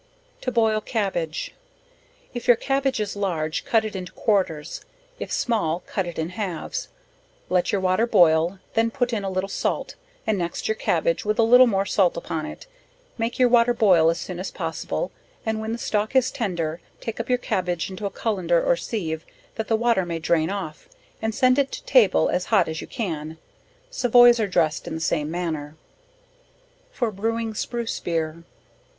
To 0.41 0.51
boil 0.51 0.81
Cabbage. 0.81 1.53
If 2.33 2.47
your 2.47 2.55
cabbage 2.55 2.99
is 2.99 3.15
large, 3.15 3.65
cut 3.65 3.85
it 3.85 3.95
into 3.95 4.11
quarters; 4.13 4.81
if 5.19 5.31
small, 5.31 5.83
cut 5.85 6.07
it 6.07 6.17
in 6.17 6.29
halves; 6.29 6.87
let 7.49 7.71
your 7.71 7.81
water 7.81 8.07
boil, 8.07 8.57
then 8.73 8.89
put 8.89 9.13
in 9.13 9.23
a 9.23 9.29
little 9.29 9.47
salt, 9.47 9.93
and 10.25 10.39
next 10.39 10.67
your 10.67 10.73
cabbage 10.73 11.23
with 11.23 11.37
a 11.37 11.43
little 11.43 11.67
more 11.67 11.85
salt 11.85 12.17
upon 12.17 12.47
it; 12.47 12.65
make 13.19 13.37
your 13.37 13.47
water 13.49 13.75
boil 13.75 14.09
as 14.09 14.19
soon 14.19 14.39
as 14.39 14.49
possible, 14.49 15.11
and 15.45 15.61
when 15.61 15.71
the 15.71 15.77
stalk 15.77 16.15
is 16.15 16.31
tender, 16.31 16.81
take 16.99 17.19
up 17.19 17.29
your 17.29 17.37
cabbage 17.37 17.87
into 17.91 18.07
a 18.07 18.09
cullender, 18.09 18.63
or 18.65 18.75
sieve, 18.75 19.23
that 19.53 19.67
the 19.67 19.75
water 19.75 20.03
may 20.03 20.17
drain 20.17 20.49
off, 20.49 20.89
and 21.21 21.35
send 21.35 21.59
it 21.59 21.71
to 21.73 21.83
table 21.83 22.27
as 22.27 22.45
hot 22.45 22.67
as 22.67 22.81
you 22.81 22.87
can. 22.87 23.37
Savoys 23.91 24.39
are 24.39 24.47
dressed 24.47 24.87
in 24.87 24.95
the 24.95 24.99
same 24.99 25.29
manner. 25.29 25.75
For 26.91 27.11
brewing 27.11 27.53
Spruce 27.53 27.99
Beer. 27.99 28.43